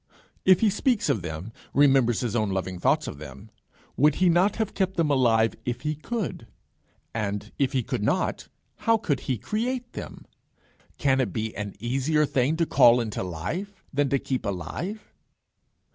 If 0.45 0.61
he 0.61 0.71
speaks 0.71 1.09
of 1.09 1.21
them, 1.21 1.53
remembers 1.75 2.21
his 2.21 2.35
own 2.35 2.49
loving 2.49 2.79
thoughts 2.79 3.05
of 3.05 3.19
them, 3.19 3.51
would 3.95 4.15
he 4.15 4.29
not 4.29 4.55
have 4.55 4.73
kept 4.73 4.97
them 4.97 5.11
alive 5.11 5.53
if 5.63 5.81
he 5.81 5.93
could; 5.93 6.47
and 7.13 7.51
if 7.59 7.73
he 7.73 7.83
could 7.83 8.01
not, 8.01 8.47
how 8.77 8.97
could 8.97 9.19
he 9.29 9.37
create 9.37 9.93
them? 9.93 10.25
Can 10.97 11.21
it 11.21 11.31
be 11.31 11.55
an 11.55 11.75
easier 11.79 12.25
thing 12.25 12.57
to 12.57 12.65
call 12.65 12.99
into 12.99 13.21
life 13.21 13.83
than 13.93 14.09
to 14.09 14.17
keep 14.17 14.43
alive? 14.43 15.13